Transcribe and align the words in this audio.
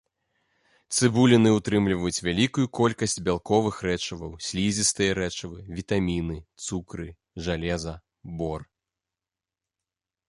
Цыбуліны 0.95 1.49
ўтрымліваюць 1.57 2.23
вялікую 2.27 2.65
колькасць 2.79 3.15
бялковых 3.27 3.75
рэчываў, 3.89 4.31
слізістыя 4.47 5.11
рэчывы, 5.21 5.59
вітаміны, 5.81 6.41
цукры, 6.69 7.07
жалеза, 7.49 7.95
бор. 8.41 8.59